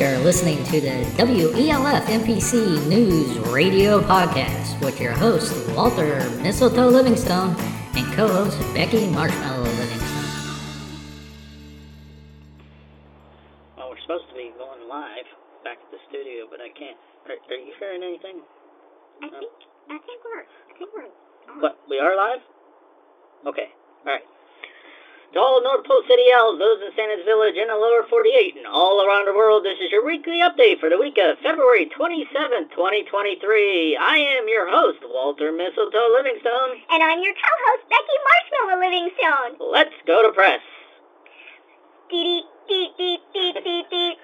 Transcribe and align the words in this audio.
You're 0.00 0.16
listening 0.20 0.64
to 0.72 0.80
the 0.80 1.04
WELF 1.20 2.08
NPC 2.08 2.88
News 2.88 3.36
Radio 3.52 4.00
Podcast 4.00 4.80
with 4.80 4.98
your 4.98 5.12
host, 5.12 5.52
Walter 5.76 6.24
Mistletoe 6.40 6.88
Livingstone, 6.88 7.54
and 7.92 8.10
co 8.14 8.26
host, 8.26 8.56
Becky 8.72 9.06
Marshmallow 9.12 9.60
Livingstone. 9.60 10.24
Well, 13.76 13.92
we're 13.92 14.00
supposed 14.00 14.24
to 14.30 14.34
be 14.40 14.48
going 14.56 14.88
live 14.88 15.28
back 15.68 15.76
at 15.76 15.90
the 15.92 16.00
studio, 16.08 16.48
but 16.48 16.64
I 16.64 16.72
can't. 16.72 16.96
Are, 17.28 17.36
are 17.36 17.60
you 17.60 17.74
hearing 17.78 18.02
anything? 18.02 18.40
I 19.20 19.28
think 19.28 19.52
I 19.92 19.98
think 20.00 20.24
we're 20.24 20.40
I 20.40 20.78
think 20.78 20.90
we're 20.96 21.04
on. 21.04 21.60
What? 21.60 21.76
We 21.90 21.98
are 22.00 22.16
live? 22.16 22.40
Okay. 23.52 23.68
All 24.06 24.16
right. 24.16 24.24
To 25.32 25.38
all 25.38 25.62
North 25.62 25.86
Pole 25.86 26.02
City 26.10 26.26
Owls, 26.34 26.58
those 26.58 26.82
in 26.82 26.90
Santa's 26.98 27.22
Village 27.24 27.54
and 27.54 27.70
the 27.70 27.78
lower 27.78 28.02
48, 28.10 28.58
and 28.58 28.66
all 28.66 29.06
around 29.06 29.30
the 29.30 29.34
world, 29.38 29.62
this 29.62 29.78
is 29.78 29.86
your 29.94 30.02
weekly 30.04 30.42
update 30.42 30.82
for 30.82 30.90
the 30.90 30.98
week 30.98 31.22
of 31.22 31.38
February 31.38 31.86
27th, 31.94 32.74
2023. 32.74 33.94
I 33.94 34.18
am 34.18 34.50
your 34.50 34.66
host, 34.66 34.98
Walter 35.06 35.54
Mistletoe 35.54 36.10
Livingstone. 36.18 36.82
And 36.90 36.98
I'm 36.98 37.22
your 37.22 37.34
co-host 37.38 37.86
Becky 37.86 38.18
Marshmallow 38.26 38.82
Livingstone. 38.82 39.50
Let's 39.70 39.94
go 40.02 40.26
to 40.26 40.34
press. 40.34 40.58
Dee 42.10 42.42
dee 42.66 42.90
dee 42.98 43.18
dee 43.30 43.52
dee 43.54 43.84
dee. 43.86 44.14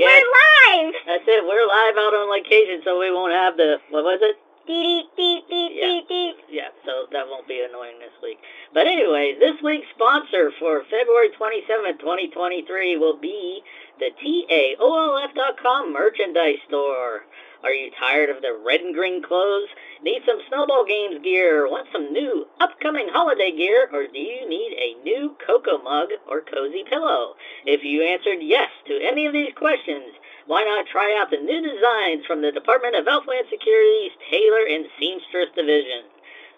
We're 0.00 0.08
live. 0.08 0.94
That's 1.04 1.28
it. 1.28 1.44
We're 1.44 1.68
live 1.68 1.96
out 2.00 2.16
on 2.16 2.32
location, 2.32 2.80
so 2.88 2.96
we 2.98 3.12
won't 3.12 3.36
have 3.36 3.60
the, 3.60 3.84
what 3.92 4.04
was 4.04 4.20
it? 4.24 4.40
Yeah. 4.66 6.00
Yeah, 6.48 6.68
so 6.84 7.06
that 7.12 7.26
won't 7.28 7.48
be 7.48 7.64
annoying 7.68 7.98
this 7.98 8.14
week. 8.22 8.38
But 8.72 8.86
anyway, 8.86 9.36
this 9.38 9.60
week's 9.62 9.88
sponsor 9.94 10.52
for 10.58 10.82
February 10.84 11.30
27th, 11.38 11.98
2023 12.00 12.96
will 12.96 13.16
be 13.18 13.62
the 13.98 14.10
TAOLF.com 14.22 15.92
merchandise 15.92 16.58
store. 16.68 17.24
Are 17.64 17.72
you 17.72 17.90
tired 17.98 18.28
of 18.28 18.42
the 18.42 18.52
red 18.62 18.80
and 18.82 18.94
green 18.94 19.22
clothes? 19.22 19.68
Need 20.02 20.20
some 20.26 20.38
snowball 20.48 20.84
games 20.84 21.22
gear? 21.24 21.66
Want 21.66 21.88
some 21.92 22.12
new 22.12 22.46
upcoming 22.60 23.08
holiday 23.08 23.52
gear? 23.56 23.88
Or 23.90 24.06
do 24.06 24.18
you 24.18 24.46
need 24.46 24.76
a 24.76 25.02
new 25.02 25.34
cocoa 25.46 25.78
mug 25.78 26.08
or 26.28 26.42
cozy 26.42 26.84
pillow? 26.88 27.36
If 27.64 27.82
you 27.82 28.02
answered 28.02 28.42
yes 28.42 28.68
to 28.86 29.00
any 29.00 29.24
of 29.24 29.32
these 29.32 29.54
questions, 29.56 30.12
why 30.46 30.62
not 30.64 30.86
try 30.86 31.18
out 31.20 31.30
the 31.30 31.38
new 31.38 31.62
designs 31.62 32.26
from 32.26 32.42
the 32.42 32.52
Department 32.52 32.96
of 32.96 33.06
Elfland 33.06 33.48
Security's 33.48 34.12
Tailor 34.30 34.66
and 34.68 34.84
Seamstress 34.98 35.48
Division? 35.56 36.02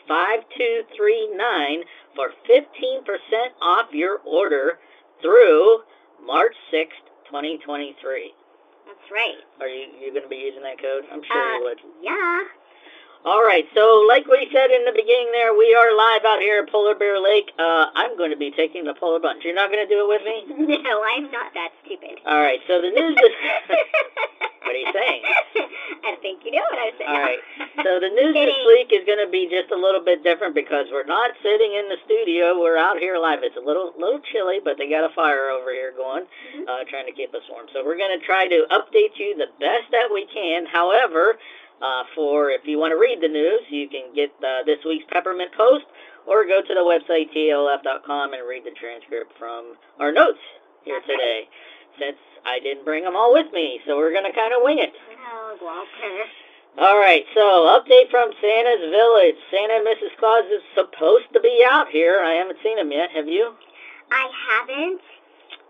WELF5239 0.08 1.84
for 2.14 2.32
15% 2.48 3.50
off 3.60 3.92
your 3.92 4.20
order 4.24 4.78
through 5.20 5.82
March 6.24 6.56
6th, 6.72 7.04
2023. 7.26 8.32
That's 8.86 9.08
right. 9.10 9.38
Are 9.60 9.68
you 9.68 9.90
you 9.98 10.08
going 10.14 10.22
to 10.22 10.30
be 10.30 10.36
using 10.40 10.62
that 10.62 10.78
code? 10.80 11.04
I'm 11.10 11.22
sure 11.26 11.34
Uh, 11.36 11.58
you 11.58 11.62
would. 11.66 11.80
Yeah. 12.02 12.38
All 13.24 13.42
right, 13.42 13.66
so 13.74 14.06
like 14.06 14.22
we 14.30 14.46
said 14.54 14.70
in 14.70 14.84
the 14.86 14.94
beginning 14.94 15.32
there, 15.32 15.50
we 15.50 15.74
are 15.74 15.90
live 15.96 16.22
out 16.24 16.38
here 16.38 16.62
at 16.62 16.70
Polar 16.70 16.94
Bear 16.94 17.18
Lake. 17.18 17.50
Uh, 17.58 17.90
I'm 17.94 18.16
going 18.16 18.30
to 18.30 18.36
be 18.38 18.52
taking 18.54 18.84
the 18.84 18.94
polar 18.94 19.18
plunge. 19.18 19.42
You're 19.42 19.54
not 19.54 19.72
going 19.72 19.82
to 19.82 19.90
do 19.90 20.06
it 20.06 20.08
with 20.08 20.22
me? 20.22 20.78
No, 20.86 21.02
I'm 21.02 21.26
not 21.34 21.50
that 21.54 21.70
stupid. 21.84 22.22
All 22.26 22.38
right, 22.40 22.60
so 22.68 22.78
the 22.80 22.90
news 22.94 23.18
is... 23.18 23.32
what 24.62 24.74
are 24.74 24.78
you 24.78 24.92
saying? 24.94 25.22
I 26.06 26.14
think 26.22 26.46
you 26.46 26.52
know 26.54 26.62
what 26.70 26.78
I'm 26.78 26.94
saying. 26.94 27.10
All 27.10 27.18
right, 27.18 27.42
so 27.82 27.98
the 27.98 28.12
news 28.14 28.34
this 28.38 28.54
week 28.70 28.94
is 28.94 29.02
going 29.02 29.18
to 29.18 29.26
be 29.30 29.50
just 29.50 29.74
a 29.74 29.78
little 29.78 30.02
bit 30.04 30.22
different 30.22 30.54
because 30.54 30.86
we're 30.94 31.06
not 31.08 31.34
sitting 31.42 31.74
in 31.74 31.90
the 31.90 31.98
studio. 32.06 32.54
We're 32.54 32.78
out 32.78 32.98
here 33.02 33.18
live. 33.18 33.42
It's 33.42 33.56
a 33.58 33.64
little 33.64 33.90
little 33.98 34.20
chilly, 34.30 34.62
but 34.62 34.78
they 34.78 34.86
got 34.86 35.02
a 35.02 35.10
fire 35.18 35.50
over 35.50 35.72
here 35.74 35.90
going, 35.96 36.26
Mhm. 36.54 36.68
uh, 36.70 36.84
trying 36.86 37.06
to 37.10 37.12
keep 37.16 37.34
us 37.34 37.42
warm. 37.50 37.66
So 37.74 37.82
we're 37.82 37.98
going 37.98 38.14
to 38.14 38.22
try 38.24 38.46
to 38.46 38.66
update 38.70 39.18
you 39.18 39.34
the 39.34 39.50
best 39.58 39.90
that 39.90 40.06
we 40.14 40.26
can. 40.30 40.66
However, 40.66 41.38
uh, 41.82 42.04
for 42.14 42.50
if 42.50 42.62
you 42.64 42.78
want 42.78 42.92
to 42.92 43.00
read 43.00 43.20
the 43.20 43.28
news, 43.28 43.60
you 43.70 43.88
can 43.88 44.14
get 44.14 44.32
uh, 44.40 44.64
this 44.64 44.78
week's 44.84 45.04
Peppermint 45.12 45.52
Post 45.56 45.84
or 46.26 46.44
go 46.44 46.60
to 46.60 46.74
the 46.74 46.84
website 46.84 47.30
tlf.com 47.34 48.32
and 48.32 48.48
read 48.48 48.64
the 48.64 48.74
transcript 48.74 49.32
from 49.38 49.76
our 50.00 50.12
notes 50.12 50.40
here 50.84 51.00
today. 51.00 51.48
Since 51.98 52.18
I 52.44 52.60
didn't 52.60 52.84
bring 52.84 53.04
them 53.04 53.16
all 53.16 53.32
with 53.32 53.52
me, 53.52 53.80
so 53.86 53.96
we're 53.96 54.12
going 54.12 54.28
to 54.28 54.36
kind 54.36 54.52
of 54.52 54.60
wing 54.62 54.78
it. 54.78 54.92
Oh, 55.32 55.56
Walter. 55.62 56.28
All 56.78 56.98
right, 56.98 57.24
so 57.32 57.72
update 57.72 58.10
from 58.10 58.32
Santa's 58.36 58.84
Village. 58.92 59.40
Santa 59.50 59.80
and 59.80 59.86
Mrs. 59.88 60.12
Claus 60.20 60.44
is 60.52 60.60
supposed 60.76 61.32
to 61.32 61.40
be 61.40 61.64
out 61.64 61.88
here. 61.88 62.20
I 62.20 62.34
haven't 62.34 62.58
seen 62.62 62.76
them 62.76 62.92
yet. 62.92 63.08
Have 63.16 63.28
you? 63.28 63.54
I 64.12 64.28
haven't. 64.28 65.00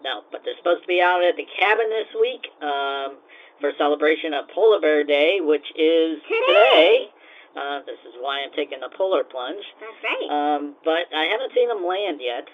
No, 0.03 0.23
but 0.33 0.43
they're 0.45 0.59
supposed 0.59 0.83
to 0.83 0.89
be 0.89 1.01
out 1.01 1.23
at 1.23 1.37
the 1.37 1.47
cabin 1.59 1.87
this 1.91 2.11
week 2.21 2.51
um, 2.61 3.23
for 3.61 3.73
celebration 3.79 4.35
of 4.35 4.49
Polar 4.55 4.81
Bear 4.81 5.05
Day, 5.05 5.39
which 5.41 5.67
is 5.77 6.19
Today. 6.29 7.09
Uh, 7.57 7.81
this 7.87 7.97
is 8.05 8.13
why 8.21 8.45
I'm 8.45 8.53
taking 8.53 8.81
the 8.81 8.91
polar 8.93 9.25
plunge. 9.25 9.65
That's 9.81 9.97
right. 10.05 10.29
Um, 10.29 10.77
but 10.85 11.09
I 11.17 11.25
haven't 11.33 11.57
seen 11.57 11.69
them 11.69 11.87
land 11.87 12.21
yet. 12.21 12.45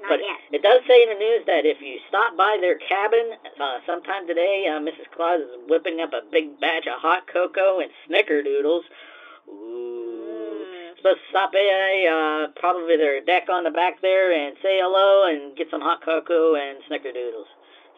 not 0.00 0.14
but 0.14 0.20
yet. 0.22 0.38
it 0.54 0.62
does 0.62 0.78
say 0.86 1.02
in 1.02 1.08
the 1.10 1.18
news 1.18 1.42
that 1.46 1.66
if 1.66 1.82
you 1.82 1.98
stop 2.08 2.36
by 2.36 2.56
their 2.60 2.78
cabin 2.78 3.34
uh, 3.58 3.82
sometime 3.84 4.28
today, 4.28 4.70
uh, 4.70 4.78
Mrs. 4.78 5.10
Claus 5.16 5.40
is 5.40 5.66
whipping 5.66 5.98
up 6.00 6.12
a 6.14 6.22
big 6.30 6.60
batch 6.60 6.86
of 6.86 7.02
hot 7.02 7.26
cocoa 7.26 7.80
and 7.80 7.90
snickerdoodles. 8.06 8.86
Ooh. 9.50 10.22
Mm. 10.70 10.96
Supposed 11.02 11.18
to 11.18 11.30
stop 11.30 11.50
by 11.52 11.66
uh, 12.06 12.54
probably 12.60 12.96
their 12.96 13.24
deck 13.24 13.48
on 13.50 13.64
the 13.64 13.74
back 13.74 14.00
there 14.02 14.30
and 14.30 14.54
say 14.62 14.78
hello 14.78 15.26
and 15.26 15.56
get 15.56 15.66
some 15.68 15.80
hot 15.80 15.98
cocoa 16.04 16.54
and 16.54 16.78
snickerdoodles. 16.86 17.50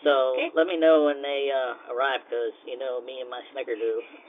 So 0.04 0.37
Okay. 0.37 0.50
let 0.54 0.66
me 0.66 0.76
know 0.76 1.04
when 1.09 1.22
they 1.22 1.48
uh, 1.50 1.92
arrive 1.92 2.20
because, 2.28 2.53
you 2.66 2.76
know, 2.78 3.00
me 3.00 3.20
and 3.20 3.31
my 3.31 3.41
snickerdoodle. 3.53 4.04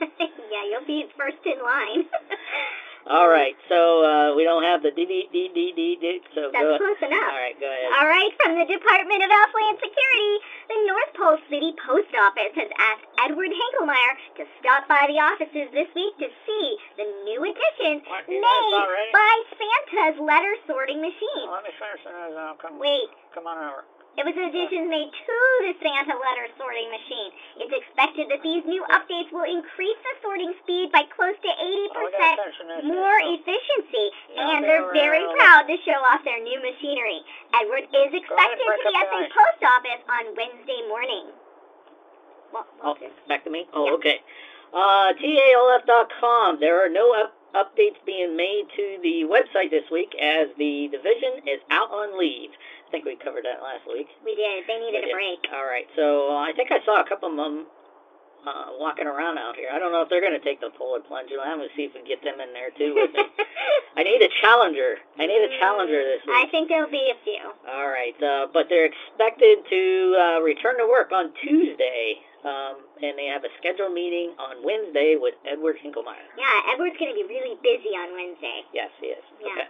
yeah, 0.50 0.64
you'll 0.70 0.86
be 0.88 1.04
first 1.16 1.38
in 1.44 1.60
line. 1.62 2.08
All 3.06 3.30
right, 3.30 3.54
so 3.70 4.02
uh, 4.02 4.34
we 4.34 4.42
don't 4.42 4.66
have 4.66 4.82
the 4.82 4.90
D 4.90 5.06
D 5.06 5.30
D 5.30 5.46
D 5.54 5.70
D 5.78 5.94
D. 6.02 6.18
So 6.34 6.50
That's 6.50 6.58
go. 6.58 6.74
close 6.74 6.98
enough. 7.06 7.22
All 7.30 7.38
right, 7.38 7.54
go 7.54 7.70
ahead. 7.70 7.86
All 7.94 8.08
right, 8.10 8.32
from 8.42 8.58
the 8.58 8.66
Department 8.66 9.22
of 9.22 9.30
Elfland 9.30 9.78
Security, 9.78 10.34
the 10.66 10.78
North 10.90 11.12
Pole 11.14 11.38
City 11.46 11.70
Post 11.86 12.10
Office 12.18 12.50
has 12.58 12.66
asked 12.82 13.06
Edward 13.22 13.54
Hinkelmeyer 13.54 14.14
to 14.42 14.44
stop 14.58 14.90
by 14.90 15.06
the 15.06 15.22
offices 15.22 15.70
this 15.70 15.86
week 15.94 16.18
to 16.18 16.26
see 16.50 16.66
the 16.98 17.06
new 17.30 17.46
addition 17.46 18.02
What, 18.10 18.26
you 18.26 18.42
guys 18.42 18.66
made 18.74 18.82
already? 18.82 19.12
by 19.14 19.34
Santa's 19.54 20.18
letter 20.18 20.54
sorting 20.66 20.98
machine. 20.98 21.46
Let 21.46 21.62
me 21.62 21.70
finish 21.78 22.02
this. 22.02 22.10
Uh, 22.10 22.58
come, 22.58 22.82
Wait, 22.82 23.06
come 23.30 23.46
on 23.46 23.54
over. 23.70 23.86
It 24.16 24.24
was 24.24 24.32
additions 24.32 24.88
made 24.88 25.12
to 25.12 25.36
the 25.68 25.74
Santa 25.84 26.16
letter 26.16 26.48
sorting 26.56 26.88
machine. 26.88 27.30
It's 27.60 27.74
expected 27.84 28.32
that 28.32 28.40
these 28.40 28.64
new 28.64 28.80
updates 28.88 29.28
will 29.28 29.44
increase 29.44 30.00
the 30.00 30.14
sorting 30.24 30.56
speed 30.64 30.88
by 30.88 31.04
close 31.12 31.36
to 31.36 31.52
80% 31.52 32.88
more 32.88 33.20
efficiency, 33.28 34.06
and 34.40 34.64
they're 34.64 34.88
they're, 34.88 35.12
very 35.12 35.20
uh, 35.20 35.36
proud 35.36 35.68
to 35.68 35.76
show 35.84 36.00
off 36.00 36.24
their 36.24 36.40
new 36.40 36.56
machinery. 36.64 37.20
Edward 37.60 37.84
is 37.92 38.10
expected 38.16 38.64
to 38.64 38.76
be 38.88 38.96
at 38.96 39.08
the 39.12 39.20
the 39.20 39.32
post 39.36 39.60
office 39.68 40.02
on 40.08 40.24
Wednesday 40.32 40.80
morning. 40.88 41.26
Well, 42.52 42.66
Oh, 42.82 42.96
back 43.28 43.44
to 43.44 43.50
me? 43.50 43.68
Oh, 43.76 43.84
Yeah. 43.84 44.00
okay. 44.00 44.18
Uh, 44.72 45.12
TAOLF.com. 45.20 46.60
There 46.60 46.80
are 46.84 46.88
no 46.88 47.12
up- 47.12 47.36
updates 47.54 47.96
being 48.04 48.36
made 48.36 48.64
to 48.76 48.98
the 49.02 49.24
website 49.24 49.70
this 49.70 49.88
week 49.90 50.14
as 50.20 50.48
the 50.58 50.88
division 50.88 51.48
is 51.48 51.60
out 51.70 51.90
on 51.90 52.18
leave. 52.18 52.50
I 52.86 52.90
think 52.94 53.04
we 53.04 53.18
covered 53.18 53.44
that 53.44 53.60
last 53.66 53.82
week. 53.90 54.06
we 54.24 54.38
did. 54.38 54.62
They 54.70 54.78
needed 54.78 55.02
We 55.02 55.10
did. 55.10 55.10
a 55.10 55.18
break. 55.18 55.40
All 55.52 55.66
right. 55.66 55.86
So 55.98 56.30
uh, 56.30 56.38
I 56.46 56.52
think 56.54 56.70
I 56.70 56.78
saw 56.86 57.02
a 57.02 57.08
couple 57.08 57.28
of 57.30 57.36
them 57.36 57.66
uh, 58.46 58.78
walking 58.78 59.10
around 59.10 59.42
out 59.42 59.58
here. 59.58 59.74
I 59.74 59.78
don't 59.82 59.90
know 59.90 60.06
if 60.06 60.08
they're 60.08 60.22
going 60.22 60.38
to 60.38 60.44
take 60.46 60.62
the 60.62 60.70
polar 60.78 61.02
plunge. 61.02 61.34
I'm 61.34 61.58
going 61.58 61.66
to 61.66 61.74
see 61.74 61.90
if 61.90 61.98
we 61.98 62.06
can 62.06 62.06
get 62.06 62.22
them 62.22 62.38
in 62.38 62.54
there 62.54 62.70
too 62.78 62.94
with 62.94 63.10
me. 63.10 63.26
I 63.98 64.06
need 64.06 64.22
a 64.22 64.30
challenger. 64.38 65.02
I 65.18 65.26
need 65.26 65.42
a 65.42 65.50
challenger 65.58 65.98
this 65.98 66.22
week. 66.30 66.38
I 66.38 66.46
think 66.54 66.70
there'll 66.70 66.86
be 66.92 67.10
a 67.10 67.18
few. 67.26 67.42
All 67.66 67.90
right, 67.90 68.14
uh, 68.22 68.46
but 68.54 68.70
they're 68.70 68.86
expected 68.86 69.66
to 69.66 69.82
uh, 70.14 70.38
return 70.46 70.78
to 70.78 70.86
work 70.86 71.10
on 71.10 71.34
Tuesday, 71.42 72.22
um, 72.46 72.86
and 73.02 73.18
they 73.18 73.26
have 73.26 73.42
a 73.42 73.50
scheduled 73.58 73.90
meeting 73.96 74.36
on 74.38 74.62
Wednesday 74.62 75.16
with 75.18 75.34
Edward 75.42 75.82
Hinklemeyer. 75.82 76.28
Yeah, 76.38 76.70
Edward's 76.70 76.94
going 77.02 77.10
to 77.10 77.18
be 77.18 77.26
really 77.26 77.58
busy 77.66 77.98
on 77.98 78.14
Wednesday. 78.14 78.62
Yes, 78.70 78.94
he 79.02 79.10
is. 79.10 79.24
Yeah. 79.42 79.48
Okay 79.58 79.68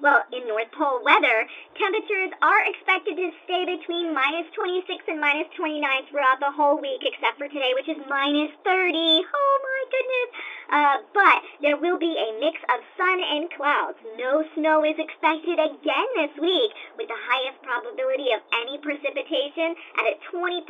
well, 0.00 0.24
in 0.32 0.48
North 0.48 0.72
Pole 0.72 1.04
weather, 1.04 1.44
temperatures 1.76 2.32
are 2.40 2.64
expected 2.64 3.20
to 3.20 3.28
stay 3.44 3.68
between 3.68 4.16
minus 4.16 4.48
26 4.56 4.88
and 5.12 5.20
minus 5.20 5.48
29 5.60 6.08
throughout 6.08 6.40
the 6.40 6.50
whole 6.50 6.80
week, 6.80 7.04
except 7.04 7.36
for 7.36 7.48
today, 7.52 7.76
which 7.76 7.88
is 7.88 8.00
minus 8.08 8.48
30. 8.64 8.96
Oh 9.28 9.56
my 9.60 9.80
goodness! 9.92 10.30
Uh, 10.72 10.96
but 11.12 11.38
there 11.60 11.76
will 11.76 12.00
be 12.00 12.16
a 12.16 12.40
mix 12.40 12.56
of 12.72 12.80
sun 12.96 13.20
and 13.20 13.52
clouds. 13.52 14.00
No 14.16 14.40
snow 14.56 14.84
is 14.88 14.96
expected 14.96 15.60
again 15.60 16.08
this 16.16 16.32
week, 16.40 16.72
with 16.96 17.12
the 17.12 17.20
highest 17.28 17.60
probability 17.60 18.32
of 18.32 18.40
any 18.64 18.80
precipitation 18.80 19.76
at 20.00 20.16
a 20.16 20.20
20% 20.32 20.64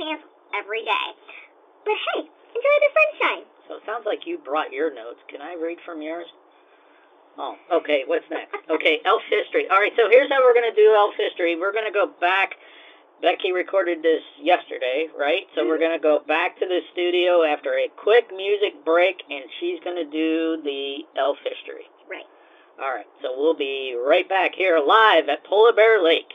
chance 0.00 0.24
every 0.56 0.88
day. 0.88 1.08
But 1.84 2.00
hey, 2.00 2.24
enjoy 2.24 2.76
the 2.80 2.92
sunshine. 2.96 3.44
So 3.68 3.76
it 3.76 3.84
sounds 3.84 4.08
like 4.08 4.24
you 4.24 4.40
brought 4.40 4.72
your 4.72 4.88
notes. 4.88 5.20
Can 5.28 5.44
I 5.44 5.54
read 5.60 5.78
from 5.84 6.00
yours? 6.00 6.26
Oh, 7.38 7.56
okay. 7.72 8.04
What's 8.06 8.24
next? 8.30 8.54
Okay, 8.68 9.00
elf 9.04 9.22
history. 9.28 9.68
All 9.70 9.80
right, 9.80 9.92
so 9.96 10.08
here's 10.10 10.30
how 10.30 10.40
we're 10.42 10.54
going 10.54 10.70
to 10.70 10.76
do 10.76 10.94
elf 10.94 11.14
history. 11.16 11.56
We're 11.58 11.72
going 11.72 11.86
to 11.86 11.92
go 11.92 12.10
back. 12.20 12.54
Becky 13.22 13.52
recorded 13.52 14.02
this 14.02 14.22
yesterday, 14.40 15.08
right? 15.18 15.44
So 15.54 15.66
we're 15.66 15.78
going 15.78 15.92
to 15.92 16.02
go 16.02 16.20
back 16.26 16.58
to 16.58 16.66
the 16.66 16.80
studio 16.92 17.44
after 17.44 17.74
a 17.76 17.88
quick 17.96 18.32
music 18.34 18.82
break, 18.84 19.20
and 19.28 19.44
she's 19.60 19.78
going 19.84 19.96
to 19.96 20.10
do 20.10 20.62
the 20.64 21.04
elf 21.18 21.36
history. 21.44 21.84
Right. 22.08 22.24
All 22.80 22.94
right, 22.94 23.06
so 23.20 23.34
we'll 23.36 23.56
be 23.56 23.94
right 23.94 24.26
back 24.26 24.54
here 24.56 24.80
live 24.80 25.28
at 25.28 25.44
Polar 25.44 25.74
Bear 25.74 26.02
Lake. 26.02 26.32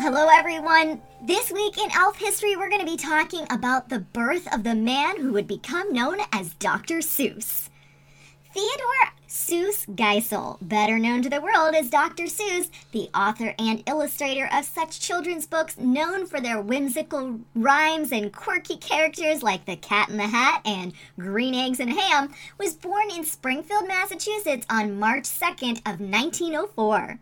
hello 0.00 0.28
everyone. 0.32 0.98
This 1.20 1.52
week 1.52 1.76
in 1.76 1.90
elf 1.92 2.18
history, 2.18 2.56
we're 2.56 2.70
going 2.70 2.80
to 2.80 2.90
be 2.90 2.96
talking 2.96 3.44
about 3.50 3.90
the 3.90 3.98
birth 3.98 4.50
of 4.50 4.64
the 4.64 4.74
man 4.74 5.20
who 5.20 5.30
would 5.34 5.46
become 5.46 5.92
known 5.92 6.16
as 6.32 6.54
Dr. 6.54 7.00
Seuss. 7.00 7.68
Theodore 8.54 9.12
Seuss 9.28 9.86
Geisel, 9.94 10.56
better 10.62 10.98
known 10.98 11.20
to 11.20 11.28
the 11.28 11.42
world 11.42 11.74
as 11.74 11.90
Dr. 11.90 12.24
Seuss, 12.24 12.70
the 12.92 13.10
author 13.14 13.54
and 13.58 13.82
illustrator 13.86 14.48
of 14.50 14.64
such 14.64 15.00
children's 15.00 15.46
books 15.46 15.76
known 15.76 16.24
for 16.24 16.40
their 16.40 16.62
whimsical 16.62 17.38
rhymes 17.54 18.10
and 18.10 18.32
quirky 18.32 18.78
characters 18.78 19.42
like 19.42 19.66
The 19.66 19.76
Cat 19.76 20.08
in 20.08 20.16
the 20.16 20.28
Hat 20.28 20.62
and 20.64 20.94
Green 21.18 21.54
Eggs 21.54 21.78
and 21.78 21.92
Ham, 21.92 22.32
was 22.56 22.72
born 22.72 23.10
in 23.10 23.24
Springfield, 23.24 23.86
Massachusetts 23.86 24.66
on 24.70 24.98
March 24.98 25.24
2nd 25.24 25.80
of 25.80 26.00
1904. 26.00 27.20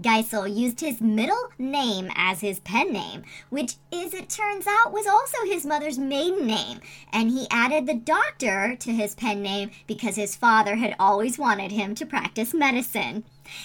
Geisel 0.00 0.52
used 0.52 0.80
his 0.80 1.00
middle 1.00 1.52
name 1.56 2.10
as 2.16 2.40
his 2.40 2.58
pen 2.60 2.92
name, 2.92 3.22
which, 3.48 3.76
as 3.92 4.12
it 4.12 4.28
turns 4.28 4.66
out, 4.66 4.92
was 4.92 5.06
also 5.06 5.44
his 5.44 5.64
mother's 5.64 5.98
maiden 5.98 6.46
name, 6.46 6.80
and 7.12 7.30
he 7.30 7.46
added 7.48 7.86
the 7.86 7.94
doctor 7.94 8.74
to 8.80 8.92
his 8.92 9.14
pen 9.14 9.40
name 9.40 9.70
because 9.86 10.16
his 10.16 10.34
father 10.34 10.76
had 10.76 10.96
always 10.98 11.38
wanted 11.38 11.70
him 11.70 11.94
to 11.94 12.06
practice 12.06 12.52
medicine. 12.52 13.24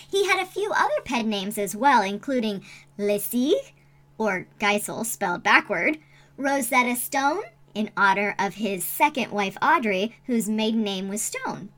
He 0.09 0.27
had 0.27 0.39
a 0.39 0.45
few 0.45 0.71
other 0.71 1.01
pen 1.03 1.29
names 1.29 1.57
as 1.57 1.75
well, 1.75 2.03
including 2.03 2.63
LeSieg, 2.99 3.71
or 4.19 4.45
Geisel 4.59 5.05
spelled 5.05 5.41
backward, 5.41 5.97
Rosetta 6.37 6.95
Stone, 6.95 7.41
in 7.73 7.89
honor 7.97 8.35
of 8.37 8.55
his 8.55 8.83
second 8.83 9.31
wife 9.31 9.57
Audrey, 9.61 10.15
whose 10.25 10.47
maiden 10.47 10.83
name 10.83 11.09
was 11.09 11.21
Stone. 11.21 11.69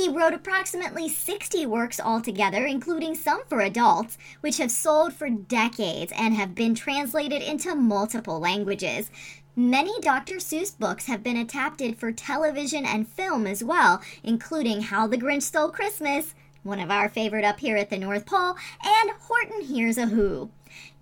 He 0.00 0.08
wrote 0.08 0.32
approximately 0.32 1.10
60 1.10 1.66
works 1.66 2.00
altogether, 2.00 2.64
including 2.64 3.14
some 3.14 3.42
for 3.46 3.60
adults, 3.60 4.16
which 4.40 4.56
have 4.56 4.70
sold 4.70 5.12
for 5.12 5.28
decades 5.28 6.10
and 6.16 6.32
have 6.32 6.54
been 6.54 6.74
translated 6.74 7.42
into 7.42 7.74
multiple 7.74 8.40
languages. 8.40 9.10
Many 9.54 10.00
Dr. 10.00 10.36
Seuss 10.36 10.70
books 10.70 11.04
have 11.04 11.22
been 11.22 11.36
adapted 11.36 11.98
for 11.98 12.12
television 12.12 12.86
and 12.86 13.06
film 13.06 13.46
as 13.46 13.62
well, 13.62 14.00
including 14.24 14.80
How 14.80 15.06
the 15.06 15.18
Grinch 15.18 15.42
Stole 15.42 15.68
Christmas, 15.68 16.34
one 16.62 16.80
of 16.80 16.90
our 16.90 17.10
favorite 17.10 17.44
up 17.44 17.60
here 17.60 17.76
at 17.76 17.90
the 17.90 17.98
North 17.98 18.24
Pole, 18.24 18.56
and 18.82 19.10
Horton 19.20 19.60
Hears 19.66 19.98
a 19.98 20.06
Who. 20.06 20.48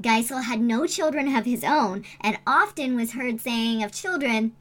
Geisel 0.03 0.43
had 0.43 0.61
no 0.61 0.89
children 0.89 1.37
of 1.37 1.45
his 1.45 1.63
own 1.63 2.05
and 2.21 2.41
often 2.49 2.97
was 2.97 3.13
heard 3.13 3.41
saying 3.41 3.85
of 3.85 3.93
children, 3.93 4.57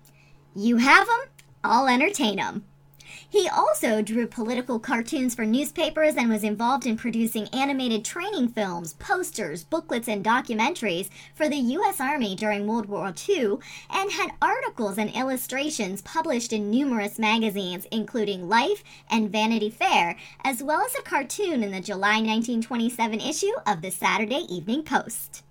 You 0.56 0.77
have 0.77 1.08
'em, 1.10 1.29
I'll 1.63 1.88
entertain 1.88 2.39
'em. 2.39 2.65
He 3.29 3.50
also 3.50 4.01
drew 4.01 4.25
political 4.25 4.79
cartoons 4.79 5.36
for 5.36 5.46
newspapers 5.46 6.15
and 6.15 6.29
was 6.29 6.46
involved 6.46 6.86
in 6.86 6.96
producing 6.96 7.50
animated 7.50 8.05
training 8.05 8.48
films, 8.50 8.93
posters, 8.93 9.65
booklets, 9.65 10.07
and 10.07 10.24
documentaries 10.24 11.10
for 11.36 11.50
the 11.50 11.57
U.S. 11.57 12.00
Army 12.00 12.36
during 12.36 12.65
World 12.65 12.86
War 12.86 13.13
II, 13.27 13.57
and 13.89 14.12
had 14.12 14.31
articles 14.41 14.98
and 14.98 15.13
illustrations 15.13 16.01
published 16.01 16.53
in 16.53 16.72
numerous 16.72 17.19
magazines, 17.19 17.86
including 17.91 18.48
Life 18.48 18.81
and 19.10 19.29
Vanity 19.29 19.69
Fair, 19.69 20.15
as 20.46 20.63
well 20.63 20.81
as 20.81 20.96
a 20.96 21.01
cartoon 21.01 21.63
in 21.63 21.72
the 21.72 21.81
July 21.81 22.22
1927 22.22 23.19
issue 23.19 23.53
of 23.65 23.81
the 23.81 23.91
Saturday 23.91 24.46
Evening 24.50 24.84
Post. 24.84 25.43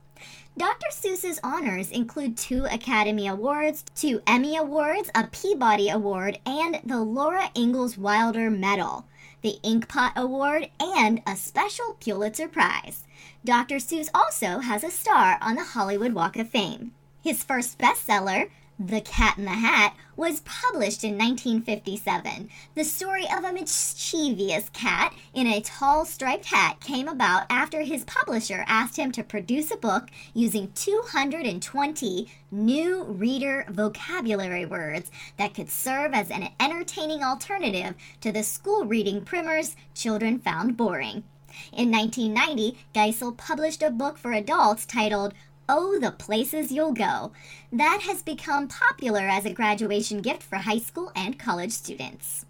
Dr. 0.59 0.87
Seuss's 0.91 1.39
honors 1.45 1.91
include 1.91 2.39
two 2.39 2.65
Academy 2.65 3.29
Awards, 3.29 3.85
two 3.95 4.23
Emmy 4.27 4.57
Awards, 4.57 5.11
a 5.15 5.25
Peabody 5.25 5.91
Award, 5.91 6.39
and 6.47 6.81
the 6.83 6.99
Laura 6.99 7.51
Ingalls 7.55 7.99
Wilder 7.99 8.49
Medal, 8.49 9.05
the 9.43 9.59
Inkpot 9.63 10.17
Award, 10.17 10.71
and 10.81 11.21
a 11.27 11.37
special 11.37 11.99
Pulitzer 12.01 12.49
Prize. 12.49 13.05
Dr. 13.45 13.77
Seuss 13.77 14.09
also 14.15 14.61
has 14.61 14.83
a 14.83 14.91
star 14.91 15.37
on 15.43 15.57
the 15.57 15.63
Hollywood 15.63 16.15
Walk 16.15 16.37
of 16.37 16.49
Fame. 16.49 16.93
His 17.23 17.45
first 17.45 17.77
bestseller, 17.79 18.49
The 18.79 19.01
Cat 19.01 19.39
in 19.39 19.47
the 19.47 19.51
Hat, 19.53 19.97
was 20.17 20.41
published 20.41 21.03
in 21.03 21.17
1957. 21.17 22.51
The 22.75 22.85
story 22.85 23.25
of 23.25 23.43
a 23.43 23.53
mischievous 23.53 24.69
cat 24.71 25.15
in 25.33 25.47
a 25.47 25.63
tall 25.63 26.05
striped 26.05 26.47
hat 26.47 26.81
came 26.81 27.09
about 27.09 27.47
after 27.49 27.81
his 27.81 28.05
publisher 28.05 28.65
asked 28.67 28.99
him 28.99 29.13
to 29.13 29.25
produce 29.25 29.71
a 29.71 29.79
book 29.79 30.09
using 30.35 30.73
220 30.75 32.31
new 32.51 33.05
reader 33.05 33.65
vocabulary 33.71 34.67
words 34.67 35.11
that 35.39 35.55
could 35.55 35.71
serve 35.71 36.13
as 36.13 36.31
an 36.31 36.51
entertaining 36.61 37.23
alternative 37.23 37.95
to 38.21 38.31
the 38.31 38.43
school 38.43 38.85
reading 38.85 39.25
primers 39.25 39.75
children 39.95 40.39
found 40.39 40.77
boring. 40.77 41.25
In 41.73 41.91
1990, 41.91 42.79
Geisel 42.95 43.35
published 43.35 43.83
a 43.83 43.91
book 43.91 44.19
for 44.19 44.33
adults 44.33 44.85
titled 44.85 45.33
Oh, 45.69 45.99
the 45.99 46.13
Places 46.13 46.71
You'll 46.71 46.93
Go. 46.93 47.33
That 47.73 48.03
has 48.03 48.23
become 48.23 48.69
popular 48.69 49.23
as 49.23 49.45
a 49.45 49.53
graduation 49.53 50.23
gift 50.23 50.45
for 50.45 50.59
high 50.59 50.79
school 50.79 51.11
and 51.17 51.41
college 51.41 51.73
students. 51.73 52.47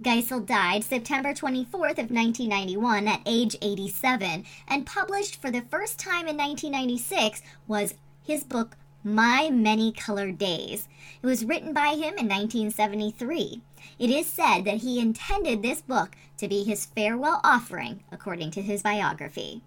Geisel 0.00 0.46
died 0.46 0.84
September 0.84 1.30
24th 1.34 1.98
of 1.98 2.12
1991 2.12 3.08
at 3.08 3.22
age 3.26 3.56
87 3.60 4.44
and 4.68 4.86
published 4.86 5.40
for 5.40 5.50
the 5.50 5.62
first 5.62 5.98
time 5.98 6.28
in 6.28 6.36
1996 6.36 7.42
was 7.66 7.94
his 8.22 8.44
book 8.44 8.76
My 9.02 9.50
Many 9.50 9.90
Colored 9.90 10.38
Days. 10.38 10.86
It 11.22 11.26
was 11.26 11.44
written 11.44 11.72
by 11.72 11.94
him 11.94 12.14
in 12.18 12.28
1973. 12.28 13.62
It 13.98 14.10
is 14.10 14.28
said 14.28 14.64
that 14.64 14.78
he 14.78 15.00
intended 15.00 15.62
this 15.62 15.82
book 15.82 16.16
to 16.38 16.46
be 16.46 16.62
his 16.62 16.86
farewell 16.86 17.40
offering, 17.42 18.04
according 18.12 18.52
to 18.52 18.62
his 18.62 18.82
biography. 18.82 19.62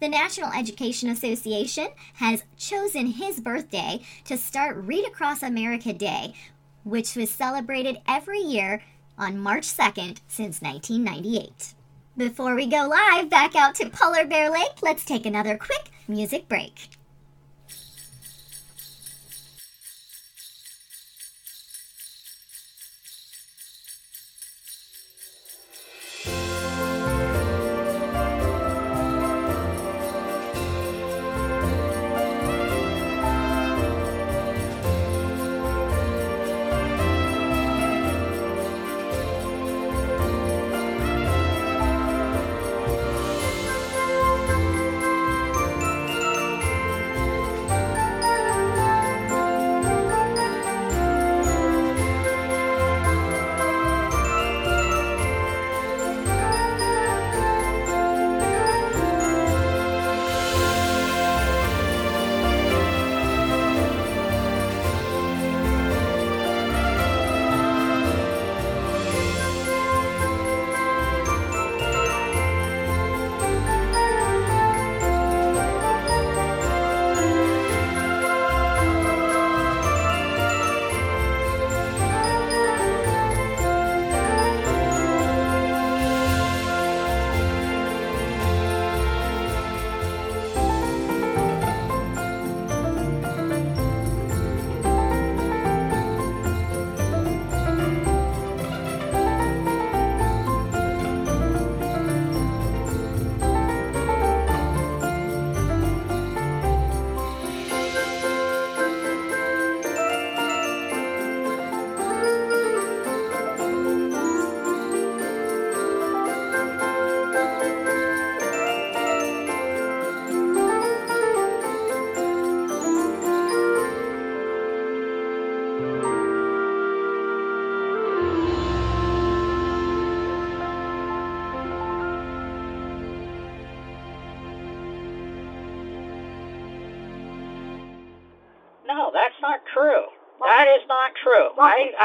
The 0.00 0.08
National 0.08 0.52
Education 0.52 1.08
Association 1.08 1.88
has 2.14 2.44
chosen 2.56 3.06
his 3.06 3.40
birthday 3.40 4.00
to 4.24 4.36
start 4.36 4.76
Read 4.76 5.06
Across 5.06 5.42
America 5.42 5.92
Day, 5.92 6.34
which 6.84 7.16
was 7.16 7.30
celebrated 7.30 8.00
every 8.06 8.40
year 8.40 8.82
on 9.18 9.38
March 9.38 9.66
2nd 9.66 10.18
since 10.28 10.62
1998. 10.62 11.74
Before 12.16 12.54
we 12.54 12.66
go 12.66 12.88
live 12.88 13.30
back 13.30 13.54
out 13.56 13.74
to 13.76 13.88
Polar 13.88 14.26
Bear 14.26 14.50
Lake, 14.50 14.82
let's 14.82 15.04
take 15.04 15.26
another 15.26 15.56
quick 15.56 15.90
music 16.08 16.48
break. 16.48 16.99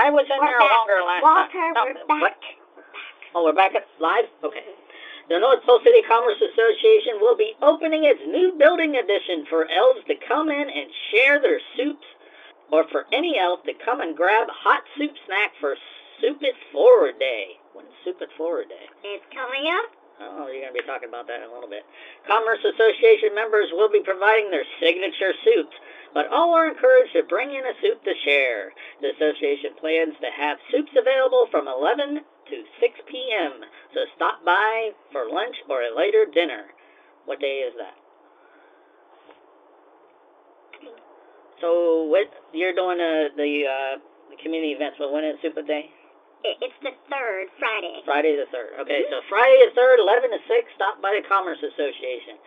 I, 0.06 0.10
was 0.14 0.26
in 0.30 0.38
We're 0.38 0.54
there 0.54 0.60
back. 0.62 0.78
longer 0.78 1.00
last 1.02 1.24
Walter, 1.26 1.50
time. 1.52 1.74
No, 1.74 1.82
we're 1.90 2.06
back. 2.06 2.22
what? 2.22 2.38
Oh, 3.34 3.44
we're 3.44 3.58
back 3.58 3.74
at 3.76 3.88
live? 4.00 4.30
Okay. 4.46 4.64
The 5.28 5.40
North 5.42 5.66
Pole 5.66 5.82
City 5.84 6.06
Commerce 6.06 6.38
Association 6.38 7.18
will 7.20 7.36
be 7.36 7.58
opening 7.66 8.06
its 8.06 8.22
new 8.30 8.54
building 8.62 8.96
addition 8.96 9.46
for 9.50 9.66
elves 9.66 10.06
to 10.08 10.14
come 10.30 10.50
in 10.54 10.70
and 10.70 10.88
share 11.10 11.42
their 11.42 11.60
soups, 11.76 12.06
or 12.72 12.86
for 12.94 13.06
any 13.12 13.38
elf 13.42 13.64
to 13.66 13.74
come 13.84 14.02
and 14.02 14.16
grab 14.16 14.48
hot 14.54 14.84
soup 14.98 15.12
snack 15.26 15.52
for 15.60 15.76
Soup 16.22 16.38
It 16.42 16.54
Forward 16.72 17.18
Day. 17.18 17.58
When's 17.74 17.90
Soup 18.06 18.16
It 18.22 18.30
Forward 18.38 18.70
Day? 18.70 18.86
It's 19.04 19.26
coming 19.34 19.66
up. 19.74 19.90
Oh, 20.16 20.48
you're 20.48 20.64
going 20.64 20.72
to 20.72 20.80
be 20.80 20.88
talking 20.88 21.10
about 21.10 21.28
that 21.28 21.44
in 21.44 21.50
a 21.50 21.54
little 21.54 21.70
bit. 21.70 21.84
Commerce 22.24 22.64
Association 22.64 23.36
members 23.36 23.68
will 23.76 23.92
be 23.92 24.00
providing 24.00 24.48
their 24.48 24.64
signature 24.80 25.36
soups, 25.44 25.76
but 26.16 26.32
all 26.32 26.56
are 26.56 26.72
encouraged 26.72 27.12
to 27.20 27.24
bring 27.28 27.52
in 27.52 27.68
a 27.68 27.76
soup 27.84 28.00
to 28.08 28.16
share. 28.24 28.72
The 29.04 29.12
association 29.12 29.76
plans 29.76 30.16
to 30.24 30.32
have 30.32 30.58
soups 30.72 30.96
available 30.96 31.52
from 31.52 31.68
11 31.68 32.24
to 32.24 32.56
6 32.80 33.12
p.m., 33.12 33.60
so 33.92 34.08
stop 34.16 34.40
by 34.46 34.96
for 35.12 35.28
lunch 35.28 35.56
or 35.68 35.84
a 35.84 35.92
later 35.92 36.24
dinner. 36.32 36.72
What 37.26 37.42
day 37.44 37.68
is 37.68 37.74
that? 37.76 38.00
So, 41.60 42.04
what 42.08 42.28
you're 42.54 42.76
doing 42.76 43.00
uh, 43.00 43.36
the 43.36 43.64
uh, 43.68 43.96
community 44.44 44.74
events, 44.74 44.98
but 45.00 45.12
when 45.12 45.24
is 45.24 45.36
Super 45.42 45.64
Day? 45.64 45.90
It, 46.46 46.70
it's 46.70 46.80
the 46.86 46.94
third 47.10 47.50
Friday. 47.58 48.06
Friday 48.06 48.38
the 48.38 48.46
3rd. 48.54 48.86
Okay, 48.86 49.02
so 49.10 49.18
Friday 49.26 49.66
the 49.66 49.74
3rd, 49.74 49.98
11 50.30 50.30
to 50.30 50.42
6, 50.46 50.78
stop 50.78 51.02
by 51.02 51.18
the 51.18 51.26
Commerce 51.26 51.58
Association. 51.58 52.38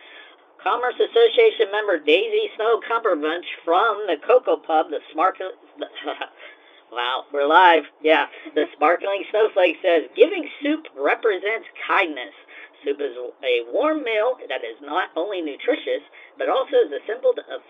Commerce 0.63 0.95
Association 0.95 1.67
member 1.71 1.99
Daisy 1.99 2.47
Snow 2.55 2.79
Cumberbunch 2.87 3.47
from 3.67 4.07
the 4.07 4.15
Cocoa 4.23 4.55
Pub, 4.55 4.87
the 4.89 5.03
Smart... 5.11 5.35
wow, 6.91 7.27
we're 7.33 7.47
live. 7.47 7.83
Yeah, 7.99 8.27
the 8.55 8.71
Sparkling 8.75 9.23
Snowflake 9.31 9.83
says, 9.83 10.07
giving 10.15 10.47
soup 10.63 10.87
represents 10.95 11.67
kindness. 11.83 12.35
Soup 12.83 12.99
is 13.03 13.15
a 13.19 13.67
warm 13.71 14.03
meal 14.03 14.39
that 14.47 14.63
is 14.63 14.79
not 14.79 15.11
only 15.19 15.41
nutritious, 15.41 16.03
but 16.37 16.47
also 16.47 16.87
is 16.87 16.91
a 16.95 17.03
symbol 17.03 17.31
of 17.35 17.61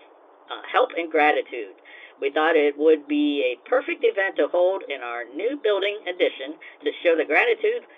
uh, 0.50 0.62
help 0.70 0.90
and 0.96 1.10
gratitude. 1.10 1.74
We 2.20 2.30
thought 2.30 2.56
it 2.56 2.76
would 2.76 3.08
be 3.08 3.42
a 3.56 3.68
perfect 3.68 4.04
event 4.04 4.36
to 4.36 4.48
hold 4.48 4.84
in 4.88 5.00
our 5.00 5.24
new 5.24 5.58
building 5.62 5.98
addition 6.04 6.60
to 6.84 6.90
show 7.02 7.16
the 7.16 7.24
gratitude 7.24 7.88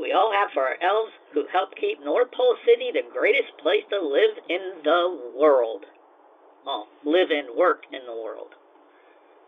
we 0.00 0.12
all 0.12 0.32
have 0.32 0.50
for 0.52 0.62
our 0.62 0.78
elves 0.82 1.12
who 1.32 1.44
help 1.52 1.74
keep 1.76 2.02
North 2.02 2.30
Pole 2.32 2.56
City 2.64 2.90
the 2.92 3.06
greatest 3.12 3.52
place 3.62 3.84
to 3.90 4.00
live 4.00 4.38
in 4.48 4.82
the 4.84 5.32
world. 5.38 5.84
Oh, 6.66 6.86
live 7.04 7.30
and 7.30 7.56
work 7.56 7.84
in 7.92 8.06
the 8.06 8.14
world. 8.14 8.54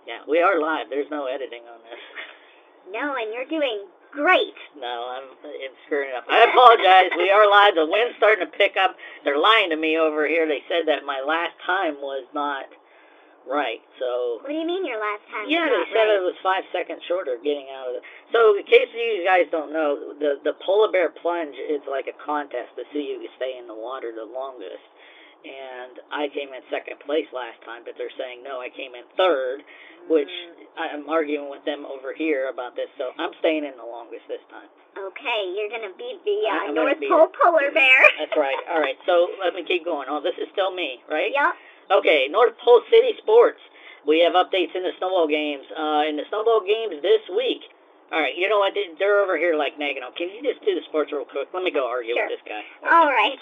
Yeah, 0.07 0.21
we 0.29 0.41
are 0.41 0.61
live. 0.61 0.91
There's 0.91 1.11
no 1.11 1.27
editing 1.27 1.63
on 1.65 1.81
this. 1.89 2.03
No, 2.93 3.17
and 3.17 3.33
you're 3.33 3.49
doing 3.49 3.87
great. 4.13 4.55
No, 4.79 5.17
I'm, 5.17 5.25
I'm 5.43 5.77
screwing 5.87 6.11
it 6.11 6.15
up. 6.15 6.25
I 6.29 6.45
apologize. 6.45 7.11
we 7.17 7.31
are 7.31 7.49
live. 7.49 7.75
The 7.75 7.87
wind's 7.87 8.17
starting 8.19 8.45
to 8.45 8.53
pick 8.53 8.77
up. 8.77 8.97
They're 9.25 9.39
lying 9.39 9.71
to 9.71 9.77
me 9.77 9.97
over 9.97 10.29
here. 10.29 10.47
They 10.47 10.63
said 10.69 10.87
that 10.87 11.07
my 11.07 11.25
last 11.27 11.57
time 11.65 11.95
was 12.03 12.27
not 12.35 12.67
right. 13.49 13.81
So 14.01 14.41
What 14.41 14.49
do 14.49 14.57
you 14.57 14.67
mean 14.67 14.85
your 14.85 15.01
last 15.01 15.25
time? 15.31 15.47
Yeah, 15.49 15.69
they 15.69 15.85
said 15.93 16.09
right? 16.09 16.19
it 16.19 16.25
was 16.25 16.37
five 16.43 16.65
seconds 16.73 17.03
shorter 17.09 17.37
getting 17.43 17.69
out 17.73 17.89
of 17.93 18.01
it. 18.01 18.03
So, 18.33 18.57
in 18.57 18.65
case 18.65 18.89
you 18.93 19.25
guys 19.25 19.47
don't 19.51 19.73
know, 19.73 20.17
the 20.19 20.41
the 20.43 20.55
polar 20.65 20.91
bear 20.91 21.11
plunge 21.11 21.55
is 21.57 21.81
like 21.89 22.07
a 22.09 22.17
contest 22.25 22.75
to 22.77 22.85
see 22.93 23.15
who 23.15 23.23
can 23.23 23.33
stay 23.37 23.57
in 23.59 23.67
the 23.67 23.77
water 23.77 24.13
the 24.15 24.27
longest. 24.27 24.85
And 25.45 26.01
I 26.09 26.33
came 26.33 26.57
in 26.57 26.65
second 26.73 27.05
place 27.05 27.29
last 27.37 27.61
time, 27.69 27.85
but 27.85 28.01
they're 28.01 28.13
saying 28.17 28.41
no, 28.41 28.65
I 28.65 28.73
came 28.73 28.97
in 28.97 29.05
third, 29.13 29.61
which 30.09 30.33
I'm 30.73 31.05
arguing 31.05 31.53
with 31.53 31.61
them 31.69 31.85
over 31.85 32.17
here 32.17 32.49
about 32.49 32.73
this. 32.77 32.89
So 32.97 33.13
I'm 33.21 33.37
staying 33.45 33.69
in 33.69 33.77
the 33.77 33.85
longest 33.85 34.25
this 34.25 34.41
time. 34.49 34.73
Okay, 34.97 35.41
you're 35.53 35.69
gonna 35.69 35.93
beat 35.99 36.23
the 36.25 36.39
uh, 36.49 36.73
North 36.73 36.97
Pole 37.03 37.29
polar 37.29 37.69
bear. 37.77 38.01
That's 38.19 38.33
right. 38.41 38.57
All 38.73 38.81
right. 38.81 38.97
So 39.05 39.29
let 39.43 39.53
me 39.53 39.65
keep 39.69 39.85
going. 39.85 40.07
Oh, 40.09 40.23
this 40.25 40.39
is 40.41 40.49
still 40.53 40.73
me, 40.73 41.03
right? 41.11 41.29
Yep. 41.35 41.53
Okay, 41.91 42.29
North 42.31 42.57
Pole 42.59 42.83
City 42.91 43.13
Sports. 43.19 43.61
We 44.07 44.21
have 44.21 44.35
updates 44.35 44.75
in 44.75 44.83
the 44.83 44.93
snowball 44.99 45.27
games. 45.29 45.65
Uh, 45.77 46.05
in 46.09 46.17
the 46.17 46.25
snowball 46.29 46.61
games 46.61 47.01
this 47.03 47.23
week. 47.35 47.63
All 48.13 48.21
right, 48.21 48.37
you 48.37 48.49
know 48.49 48.59
what? 48.59 48.75
they- 48.75 48.93
They're 48.99 49.21
over 49.21 49.37
here 49.37 49.55
like 49.57 49.79
nagging. 49.79 50.03
Can 50.17 50.29
you 50.31 50.43
just 50.43 50.65
do 50.65 50.75
the 50.75 50.83
sports 50.89 51.11
real 51.13 51.25
quick? 51.25 51.49
Let 51.53 51.63
me 51.65 51.71
go 51.71 51.87
argue 51.89 52.15
Sure. 52.15 52.29
with 52.29 52.39
this 52.39 52.47
guy. 52.47 52.63
All 52.89 53.09
right. 53.11 53.39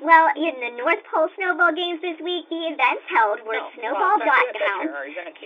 Well, 0.00 0.28
in 0.36 0.54
the 0.60 0.70
North 0.82 1.02
Pole 1.12 1.28
Snowball 1.36 1.72
Games 1.72 2.00
this 2.00 2.18
week, 2.20 2.48
the 2.48 2.68
events 2.72 3.04
held 3.08 3.40
were 3.46 3.60
Snowball.com, 3.78 4.88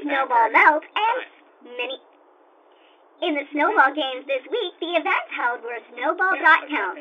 Snowball 0.03 0.51
Melt, 0.51 0.85
and 0.95 1.25
mini. 1.77 1.99
In 3.23 3.35
the 3.35 3.47
Snowball 3.51 3.93
Games 3.95 4.27
this 4.27 4.45
week, 4.51 4.75
the 4.81 4.93
events 5.01 5.31
held 5.33 5.63
were 5.63 5.79
snowball 5.95 6.37
dot 6.37 6.69
Snowball.com, 6.69 6.99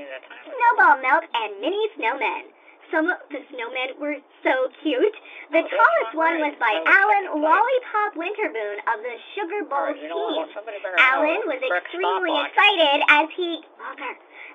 Snowball 0.47 0.97
Melt, 1.03 1.23
and 1.33 1.59
Mini 1.59 1.89
Snowmen. 1.99 2.43
Some 2.91 3.09
of 3.09 3.17
the 3.29 3.41
snowmen 3.51 3.97
were 3.99 4.17
so 4.43 4.69
cute. 4.83 5.15
The 5.51 5.59
Oh, 5.59 5.67
tallest 5.67 6.13
one 6.15 6.39
was 6.39 6.55
by 6.59 6.73
Alan 6.85 7.41
Lollipop 7.41 8.13
Winterboon 8.15 8.77
of 8.87 9.01
the 9.01 9.15
Sugar 9.35 9.65
Bowl 9.65 9.91
team. 9.93 10.45
Alan 10.97 11.41
was 11.49 11.61
extremely 11.65 12.33
excited 12.45 13.03
as 13.09 13.27
he 13.35 13.61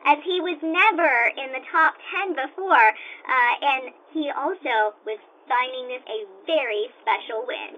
as 0.07 0.19
he 0.25 0.40
was 0.40 0.57
never 0.62 1.12
in 1.37 1.53
the 1.53 1.61
top 1.71 1.95
10 2.25 2.33
before, 2.33 2.88
uh, 2.88 3.53
and 3.61 3.93
he 4.12 4.31
also 4.31 4.95
was 5.05 5.19
finding 5.47 5.88
this 5.88 6.03
a 6.09 6.25
very 6.47 6.88
special 7.03 7.45
win. 7.47 7.77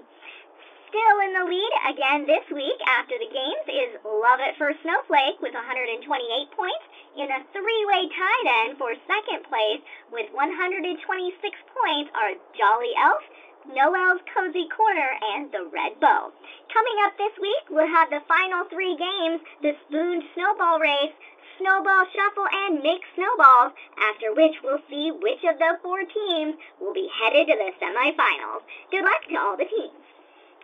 Still 0.93 1.25
in 1.25 1.33
the 1.33 1.49
lead 1.49 1.73
again 1.89 2.29
this 2.29 2.45
week 2.53 2.77
after 2.85 3.17
the 3.17 3.33
games 3.33 3.65
is 3.65 3.97
Love 4.05 4.45
It 4.45 4.61
for 4.61 4.77
Snowflake 4.85 5.41
with 5.41 5.57
128 5.57 6.05
points 6.53 6.85
in 7.17 7.33
a 7.33 7.41
three-way 7.49 8.13
tie 8.13 8.43
then 8.45 8.77
for 8.77 8.93
second 9.09 9.41
place 9.49 9.81
with 10.13 10.29
126 10.37 10.93
points 10.93 12.13
are 12.13 12.37
Jolly 12.53 12.93
Elf, 13.01 13.25
Noel's 13.73 14.21
Cozy 14.37 14.69
Corner, 14.69 15.17
and 15.33 15.49
the 15.49 15.65
Red 15.73 15.97
Bow. 15.97 16.29
Coming 16.69 16.99
up 17.09 17.17
this 17.17 17.41
week, 17.41 17.73
we'll 17.73 17.89
have 17.89 18.13
the 18.13 18.21
final 18.29 18.69
three 18.69 18.93
games, 18.93 19.41
the 19.65 19.73
Spooned 19.89 20.29
Snowball 20.37 20.77
Race, 20.77 21.17
Snowball 21.57 22.05
Shuffle, 22.13 22.53
and 22.69 22.85
Make 22.85 23.09
Snowballs, 23.17 23.73
after 23.97 24.37
which 24.37 24.61
we'll 24.61 24.85
see 24.93 25.09
which 25.09 25.41
of 25.49 25.57
the 25.57 25.81
four 25.81 26.05
teams 26.05 26.61
will 26.77 26.93
be 26.93 27.09
headed 27.17 27.49
to 27.49 27.57
the 27.57 27.73
semifinals. 27.81 28.61
Good 28.93 29.09
luck 29.09 29.25
to 29.33 29.37
all 29.41 29.57
the 29.57 29.65
teams. 29.65 30.02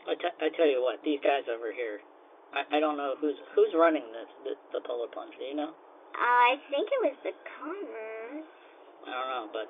I, 0.09 0.15
t- 0.17 0.39
I 0.41 0.49
tell 0.57 0.67
you 0.67 0.81
what, 0.83 1.05
these 1.05 1.21
guys 1.23 1.45
over 1.53 1.73
here, 1.73 2.01
I, 2.57 2.77
I 2.77 2.81
don't 2.81 2.97
know 2.97 3.15
who's 3.21 3.37
who's 3.55 3.69
running 3.77 4.05
this 4.13 4.31
the, 4.45 4.79
the 4.79 4.81
polar 4.81 5.09
plunge. 5.09 5.35
Do 5.39 5.45
you 5.45 5.55
know? 5.55 5.71
Uh, 6.17 6.25
I 6.25 6.57
think 6.71 6.89
it 6.89 7.01
was 7.05 7.17
the 7.23 7.33
Commerce. 7.61 8.49
I 9.05 9.11
don't 9.13 9.29
know, 9.29 9.47
but 9.53 9.69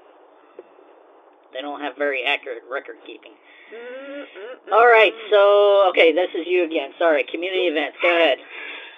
they 1.53 1.61
don't 1.61 1.81
have 1.81 1.97
very 1.99 2.25
accurate 2.25 2.63
record 2.71 2.97
keeping. 3.07 3.33
Mm-mm-mm. 3.69 4.73
All 4.73 4.87
right, 4.87 5.13
so 5.31 5.89
okay, 5.91 6.13
this 6.13 6.31
is 6.35 6.47
you 6.47 6.65
again. 6.65 6.93
Sorry, 6.99 7.25
community 7.31 7.67
events. 7.69 7.99
Go 8.01 8.09
ahead. 8.09 8.39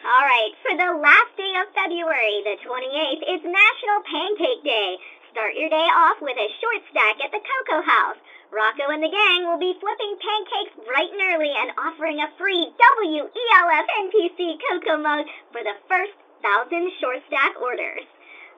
All 0.00 0.24
right, 0.24 0.53
for 0.64 0.72
the 0.76 0.96
last 0.96 1.33
day 1.37 1.53
of 1.61 1.68
February, 1.76 2.40
the 2.44 2.57
28th, 2.64 3.22
it's 3.37 3.44
National 3.44 3.98
Pancake 4.09 4.64
Day. 4.64 4.96
Start 5.31 5.55
your 5.55 5.71
day 5.71 5.87
off 5.95 6.19
with 6.19 6.35
a 6.35 6.51
short 6.59 6.83
stack 6.90 7.23
at 7.23 7.31
the 7.31 7.38
Cocoa 7.38 7.87
House. 7.87 8.19
Rocco 8.51 8.90
and 8.90 8.99
the 8.99 9.14
gang 9.14 9.47
will 9.47 9.62
be 9.62 9.79
flipping 9.79 10.19
pancakes 10.19 10.75
bright 10.83 11.07
and 11.14 11.23
early 11.23 11.55
and 11.55 11.71
offering 11.79 12.19
a 12.19 12.35
free 12.35 12.66
WELF 12.75 13.87
NPC 14.11 14.59
Cocoa 14.59 14.99
mug 14.99 15.23
for 15.55 15.62
the 15.62 15.79
first 15.87 16.19
thousand 16.43 16.90
short 16.99 17.23
stack 17.31 17.55
orders. 17.62 18.03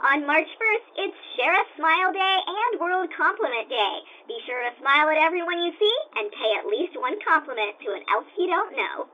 On 0.01 0.25
March 0.25 0.49
1st, 0.49 0.87
it's 0.97 1.21
Share 1.37 1.53
a 1.53 1.65
Smile 1.77 2.09
Day 2.09 2.37
and 2.41 2.81
World 2.81 3.13
Compliment 3.13 3.69
Day. 3.69 3.95
Be 4.25 4.41
sure 4.49 4.65
to 4.65 4.73
smile 4.81 5.13
at 5.13 5.21
everyone 5.21 5.61
you 5.61 5.77
see 5.77 5.97
and 6.17 6.33
pay 6.33 6.57
at 6.57 6.73
least 6.73 6.97
one 6.97 7.21
compliment 7.21 7.77
to 7.85 7.93
an 7.93 8.05
elf 8.09 8.25
you 8.41 8.49
don't 8.49 8.73
know. 8.73 9.13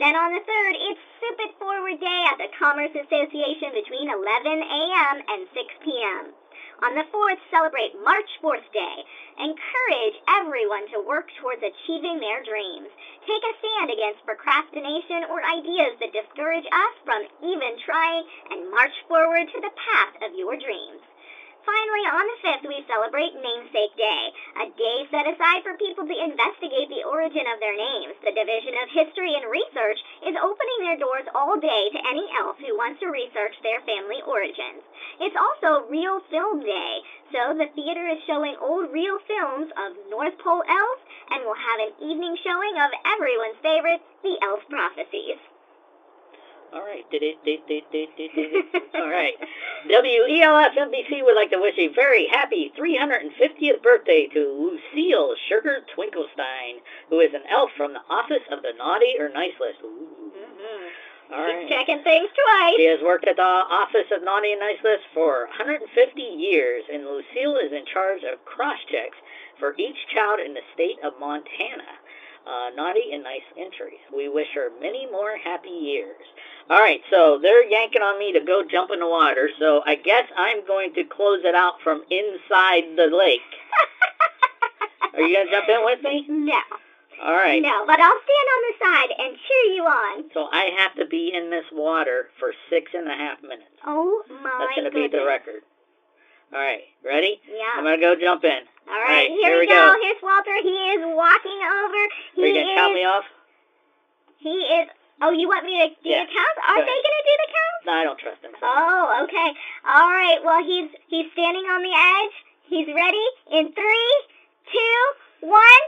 Then 0.00 0.16
on 0.16 0.32
the 0.32 0.40
3rd, 0.40 0.74
it's 0.88 1.04
Soup 1.20 1.36
It 1.36 1.52
Forward 1.60 2.00
Day 2.00 2.20
at 2.32 2.40
the 2.40 2.48
Commerce 2.56 2.96
Association 2.96 3.76
between 3.76 4.08
11 4.08 4.24
a.m. 4.64 5.16
and 5.20 5.44
6 5.52 5.84
p.m. 5.84 6.32
On 6.84 6.92
the 6.92 7.08
4th, 7.08 7.40
celebrate 7.48 7.96
March 8.04 8.28
4th 8.44 8.68
Day. 8.76 8.96
Encourage 9.40 10.20
everyone 10.28 10.84
to 10.92 11.00
work 11.00 11.32
towards 11.40 11.64
achieving 11.64 12.20
their 12.20 12.44
dreams. 12.44 12.92
Take 13.24 13.40
a 13.40 13.56
stand 13.56 13.88
against 13.88 14.26
procrastination 14.28 15.24
or 15.32 15.40
ideas 15.40 15.96
that 16.04 16.12
discourage 16.12 16.68
us 16.68 16.94
from 17.08 17.24
even 17.40 17.80
trying 17.88 18.24
and 18.52 18.70
march 18.70 18.92
forward 19.08 19.48
to 19.48 19.60
the 19.64 19.72
path 19.72 20.28
of 20.28 20.36
your 20.36 20.60
dreams. 20.60 21.00
Finally, 21.64 22.04
on 22.12 22.24
the 22.28 22.38
5th, 22.44 22.64
we 22.68 22.84
celebrate 22.84 23.32
Namesake 23.40 23.96
Day, 23.96 24.22
a 24.60 24.68
day 24.76 24.98
set 25.08 25.24
aside 25.24 25.64
for 25.64 25.80
people 25.80 26.04
to 26.04 26.12
investigate 26.12 26.92
the 26.92 27.08
origin 27.08 27.48
of 27.48 27.56
their 27.56 27.72
names. 27.72 28.20
The 28.20 28.36
Division 28.36 28.76
of 28.84 28.92
History 28.92 29.32
and 29.32 29.48
Research 29.48 29.96
is 30.28 30.36
opening 30.44 30.80
their 30.84 31.00
doors 31.00 31.24
all 31.32 31.56
day 31.56 31.88
to 31.88 32.04
any 32.04 32.28
elf 32.36 32.60
who 32.60 32.76
wants 32.76 33.00
to 33.00 33.08
research 33.08 33.56
their 33.64 33.80
family 33.88 34.20
origins. 34.28 34.84
It's 35.24 35.40
also 35.40 35.88
Reel 35.88 36.20
Film 36.28 36.60
Day, 36.60 36.92
so 37.32 37.56
the 37.56 37.72
theater 37.72 38.12
is 38.12 38.20
showing 38.28 38.60
old 38.60 38.92
reel 38.92 39.16
films 39.24 39.72
of 39.72 39.96
North 40.12 40.36
Pole 40.44 40.64
elves 40.68 41.02
and 41.32 41.48
will 41.48 41.56
have 41.56 41.80
an 41.80 41.92
evening 42.04 42.36
showing 42.44 42.76
of 42.76 42.92
everyone's 43.08 43.60
favorite, 43.64 44.04
The 44.20 44.36
Elf 44.44 44.60
Prophecies. 44.68 45.40
All 46.74 46.82
right. 46.82 47.06
All 48.94 49.08
right. 49.08 49.34
WELF 49.86 50.74
NPC 50.74 51.22
would 51.24 51.36
like 51.36 51.50
to 51.50 51.60
wish 51.60 51.78
a 51.78 51.88
very 51.94 52.26
happy 52.26 52.72
350th 52.76 53.82
birthday 53.82 54.26
to 54.34 54.40
Lucille 54.50 55.34
Sugar 55.48 55.86
Twinklestein, 55.96 56.82
who 57.10 57.20
is 57.20 57.32
an 57.34 57.42
elf 57.50 57.70
from 57.76 57.92
the 57.92 58.02
Office 58.10 58.42
of 58.50 58.62
the 58.62 58.72
Naughty 58.76 59.14
or 59.18 59.28
Nice 59.28 59.54
List. 59.60 59.78
Ooh. 59.84 60.32
Mm-hmm. 60.34 61.34
All 61.34 61.40
right. 61.40 61.68
Checking 61.68 62.02
things 62.02 62.28
twice. 62.34 62.74
She 62.76 62.86
has 62.86 63.00
worked 63.02 63.26
at 63.26 63.36
the 63.36 63.42
Office 63.42 64.10
of 64.12 64.22
Naughty 64.24 64.52
and 64.52 64.60
Nice 64.60 64.82
List 64.84 65.04
for 65.14 65.46
150 65.56 65.88
years, 66.20 66.84
and 66.92 67.04
Lucille 67.04 67.56
is 67.56 67.72
in 67.72 67.86
charge 67.86 68.22
of 68.24 68.44
cross 68.44 68.78
checks 68.90 69.16
for 69.58 69.74
each 69.78 69.96
child 70.12 70.40
in 70.44 70.52
the 70.54 70.60
state 70.74 70.98
of 71.02 71.14
Montana. 71.18 71.88
Uh, 72.46 72.68
naughty 72.76 73.12
and 73.12 73.22
nice 73.22 73.46
entries. 73.56 74.00
We 74.14 74.28
wish 74.28 74.48
her 74.54 74.68
many 74.80 75.06
more 75.10 75.36
happy 75.42 75.70
years. 75.70 76.20
All 76.68 76.78
right, 76.78 77.00
so 77.10 77.38
they're 77.40 77.64
yanking 77.64 78.02
on 78.02 78.18
me 78.18 78.32
to 78.32 78.40
go 78.40 78.62
jump 78.70 78.90
in 78.92 79.00
the 79.00 79.08
water, 79.08 79.48
so 79.58 79.82
I 79.86 79.94
guess 79.94 80.24
I'm 80.36 80.66
going 80.66 80.92
to 80.94 81.04
close 81.04 81.40
it 81.44 81.54
out 81.54 81.80
from 81.82 82.02
inside 82.10 82.96
the 82.96 83.08
lake. 83.08 83.40
Are 85.14 85.22
you 85.22 85.34
going 85.34 85.46
to 85.46 85.52
jump 85.52 85.68
in 85.68 85.84
with 85.84 86.02
me? 86.02 86.26
No. 86.28 86.60
All 87.22 87.32
right. 87.32 87.62
No, 87.62 87.86
but 87.86 88.00
I'll 88.00 88.20
stand 88.20 88.48
on 88.52 88.60
the 88.68 88.74
side 88.84 89.10
and 89.24 89.36
cheer 89.36 89.74
you 89.74 89.84
on. 89.84 90.24
So 90.34 90.48
I 90.52 90.70
have 90.78 90.94
to 90.96 91.06
be 91.06 91.32
in 91.34 91.48
this 91.48 91.64
water 91.72 92.28
for 92.38 92.52
six 92.68 92.92
and 92.92 93.08
a 93.08 93.14
half 93.14 93.40
minutes. 93.42 93.70
Oh 93.86 94.22
my 94.28 94.36
god. 94.42 94.60
That's 94.60 94.74
going 94.76 94.90
to 94.90 94.90
be 94.90 95.08
the 95.08 95.24
record. 95.24 95.62
All 96.52 96.60
right, 96.60 96.82
ready? 97.04 97.40
Yeah. 97.48 97.78
I'm 97.78 97.84
going 97.84 97.98
to 97.98 98.04
go 98.04 98.14
jump 98.20 98.44
in. 98.44 98.68
All 98.88 99.00
right, 99.00 99.26
right, 99.26 99.30
here, 99.30 99.50
here 99.56 99.60
we 99.60 99.66
go. 99.66 99.74
go. 99.74 99.96
Here's 100.02 100.20
Walter. 100.22 100.56
He 100.62 100.74
is 100.96 101.00
walking 101.16 101.60
over. 101.64 102.02
He 102.36 102.42
Are 102.42 102.46
you 102.46 102.54
to 102.54 102.60
is. 102.68 102.76
count 102.76 102.94
me 102.94 103.04
off? 103.04 103.24
He 104.38 104.54
is. 104.60 104.88
Oh, 105.22 105.30
you 105.32 105.48
want 105.48 105.64
me 105.64 105.78
to 105.80 105.88
do 105.88 106.08
Yeah. 106.10 106.24
the 106.26 106.32
count? 106.32 106.56
Are 106.68 106.76
Go 106.76 106.84
they 106.84 106.92
ahead. 106.92 107.04
going 107.06 107.16
to 107.16 107.24
do 107.24 107.34
the 107.40 107.48
count? 107.54 107.76
No, 107.86 107.92
I 107.92 108.04
don't 108.04 108.18
trust 108.20 108.40
him. 108.44 108.52
so- 108.60 108.66
Oh, 108.68 109.24
okay. 109.24 109.48
All 109.88 110.10
right. 110.12 110.38
Well, 110.44 110.60
he's 110.64 110.90
he's 111.08 111.32
standing 111.32 111.64
on 111.64 111.80
the 111.82 111.94
edge. 111.94 112.34
He's 112.68 112.88
ready. 112.92 113.24
In 113.52 113.72
three, 113.72 114.12
two, 114.72 115.00
one. 115.48 115.84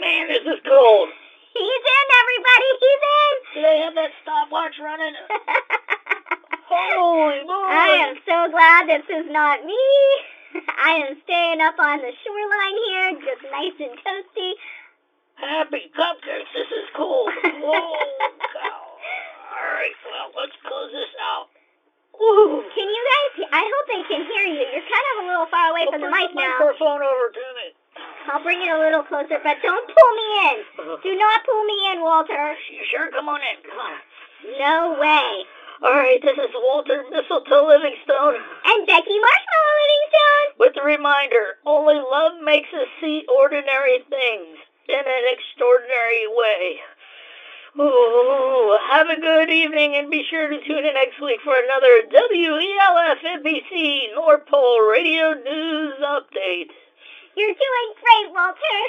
Man, 0.00 0.28
this 0.28 0.42
is 0.42 0.60
cold. 0.66 1.08
He's 1.54 1.62
in, 1.64 2.06
everybody. 2.22 2.68
He's 2.78 3.02
in. 3.02 3.34
Do 3.54 3.62
they 3.62 3.78
have 3.82 3.94
that 3.96 4.10
stopwatch 4.22 4.74
running? 4.80 5.14
Holy 6.68 7.40
moly. 7.48 7.72
I 7.72 7.88
am 8.04 8.14
so 8.28 8.52
glad 8.52 8.88
this 8.92 9.08
is 9.08 9.26
not 9.32 9.64
me. 9.64 9.80
I 10.84 11.00
am 11.00 11.16
staying 11.24 11.60
up 11.64 11.80
on 11.80 12.04
the 12.04 12.12
shoreline 12.12 12.78
here, 12.88 13.08
just 13.24 13.42
nice 13.48 13.76
and 13.80 13.96
toasty. 14.04 14.52
Happy 15.40 15.88
cupcakes. 15.96 16.52
This 16.52 16.68
is 16.68 16.88
cool. 16.92 17.24
Whoa. 17.64 17.72
All 17.72 19.70
right, 19.72 19.96
well, 20.04 20.28
let's 20.36 20.52
close 20.60 20.92
this 20.92 21.14
out. 21.24 21.48
Woo. 22.18 22.60
Can 22.74 22.84
you 22.84 23.02
guys? 23.08 23.30
Hear 23.38 23.48
I 23.48 23.62
hope 23.64 23.84
they 23.88 24.02
can 24.10 24.22
hear 24.26 24.44
you. 24.50 24.64
You're 24.68 24.88
kind 24.90 25.06
of 25.14 25.16
a 25.22 25.26
little 25.30 25.48
far 25.48 25.70
away 25.70 25.86
from 25.88 26.02
the 26.02 26.10
mic 26.10 26.34
now. 26.34 26.52
microphone 26.58 27.00
over 27.00 27.30
to 27.32 27.46
me. 27.56 27.66
I'll 28.28 28.42
bring 28.42 28.60
it 28.60 28.68
a 28.68 28.76
little 28.76 29.06
closer, 29.06 29.40
but 29.40 29.56
don't 29.62 29.86
pull 29.88 30.12
me 30.18 30.28
in. 30.52 30.56
Do 31.06 31.12
not 31.16 31.46
pull 31.46 31.64
me 31.64 31.78
in, 31.94 32.02
Walter. 32.02 32.58
You 32.68 32.84
sure? 32.90 33.08
Come 33.14 33.30
on 33.30 33.40
in. 33.40 33.56
Come 33.64 33.78
on. 33.78 33.96
No 34.58 34.98
way. 35.00 35.46
All 35.80 35.94
right, 35.94 36.18
this 36.20 36.34
is 36.36 36.50
Walter 36.54 37.04
Mistletoe 37.10 37.66
Livingstone 37.68 38.34
And 38.66 38.86
Becky 38.86 39.14
Marshmallow 39.14 39.74
Livingstone. 39.78 40.48
with 40.58 40.74
the 40.74 40.82
reminder, 40.82 41.62
only 41.66 41.94
love 41.94 42.42
makes 42.42 42.68
us 42.74 42.88
see 43.00 43.24
ordinary 43.30 44.02
things 44.10 44.58
in 44.88 44.98
an 44.98 45.24
extraordinary 45.30 46.26
way. 46.26 46.80
Ooh, 47.78 48.76
have 48.90 49.06
a 49.08 49.20
good 49.20 49.50
evening 49.50 49.94
and 49.94 50.10
be 50.10 50.24
sure 50.28 50.48
to 50.48 50.58
tune 50.66 50.84
in 50.84 50.94
next 50.94 51.22
week 51.22 51.38
for 51.44 51.54
another 51.54 52.02
E 52.34 52.48
WELF 52.50 53.22
NPC 53.38 54.14
North 54.14 54.46
Pole 54.50 54.80
Radio 54.82 55.32
News 55.34 55.94
Update. 56.02 56.74
You're 57.36 57.54
doing 57.54 57.88
great, 58.02 58.32
Walter. 58.34 58.82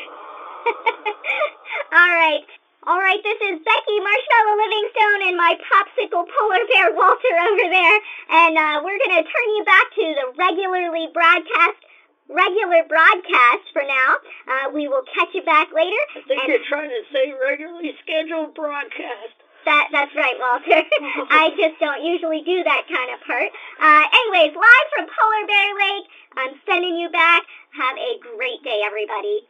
All 1.93 2.09
right. 2.17 2.45
All 2.87 2.95
right, 2.95 3.19
this 3.19 3.35
is 3.43 3.59
Becky 3.59 3.97
Marshmallow 3.99 4.55
Livingstone 4.55 5.21
and 5.27 5.35
my 5.35 5.51
popsicle 5.67 6.23
polar 6.23 6.63
bear 6.71 6.95
Walter 6.95 7.35
over 7.51 7.67
there. 7.67 7.97
And 8.31 8.55
uh, 8.55 8.79
we're 8.79 8.95
going 9.03 9.19
to 9.19 9.27
turn 9.27 9.47
you 9.59 9.63
back 9.67 9.91
to 9.99 10.05
the 10.15 10.25
regularly 10.39 11.11
broadcast, 11.11 11.75
regular 12.31 12.87
broadcast 12.87 13.67
for 13.75 13.83
now. 13.83 14.23
Uh, 14.47 14.71
we 14.71 14.87
will 14.87 15.03
catch 15.11 15.27
you 15.35 15.43
back 15.43 15.67
later. 15.75 15.99
I 16.15 16.23
think 16.23 16.47
you're 16.47 16.63
trying 16.71 16.87
to 16.87 17.03
say 17.11 17.35
regularly 17.35 17.99
scheduled 17.99 18.55
broadcast. 18.55 19.35
That, 19.67 19.91
that's 19.91 20.15
right, 20.15 20.39
Walter. 20.39 20.79
I 21.35 21.51
just 21.59 21.83
don't 21.83 21.99
usually 21.99 22.47
do 22.47 22.63
that 22.63 22.87
kind 22.87 23.11
of 23.11 23.19
part. 23.27 23.51
Uh, 23.75 24.07
anyways, 24.07 24.55
live 24.55 24.87
from 24.95 25.05
Polar 25.11 25.43
Bear 25.51 25.69
Lake, 25.83 26.07
I'm 26.39 26.53
sending 26.63 26.95
you 26.95 27.11
back. 27.11 27.43
Have 27.75 27.99
a 27.99 28.23
great 28.23 28.63
day, 28.63 28.87
everybody. 28.87 29.43